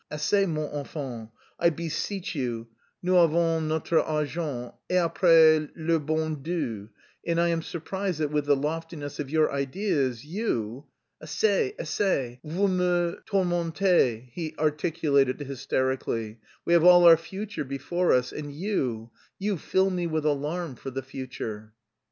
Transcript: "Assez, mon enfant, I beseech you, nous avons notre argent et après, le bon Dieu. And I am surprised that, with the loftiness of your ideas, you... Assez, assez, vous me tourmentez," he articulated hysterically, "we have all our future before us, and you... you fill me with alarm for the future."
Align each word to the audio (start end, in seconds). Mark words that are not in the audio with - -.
"Assez, 0.11 0.47
mon 0.49 0.67
enfant, 0.73 1.29
I 1.59 1.69
beseech 1.69 2.33
you, 2.33 2.65
nous 3.03 3.17
avons 3.23 3.61
notre 3.61 3.99
argent 4.01 4.73
et 4.89 4.95
après, 4.95 5.69
le 5.75 5.99
bon 5.99 6.31
Dieu. 6.41 6.89
And 7.27 7.39
I 7.39 7.49
am 7.49 7.61
surprised 7.61 8.19
that, 8.19 8.31
with 8.31 8.45
the 8.47 8.55
loftiness 8.55 9.19
of 9.19 9.29
your 9.29 9.51
ideas, 9.51 10.25
you... 10.25 10.85
Assez, 11.21 11.75
assez, 11.77 12.39
vous 12.43 12.67
me 12.67 13.15
tourmentez," 13.27 14.27
he 14.33 14.55
articulated 14.57 15.39
hysterically, 15.39 16.39
"we 16.65 16.73
have 16.73 16.83
all 16.83 17.05
our 17.05 17.15
future 17.15 17.63
before 17.63 18.11
us, 18.11 18.31
and 18.31 18.51
you... 18.53 19.11
you 19.37 19.55
fill 19.55 19.91
me 19.91 20.07
with 20.07 20.25
alarm 20.25 20.73
for 20.77 20.89
the 20.89 21.03
future." 21.03 21.73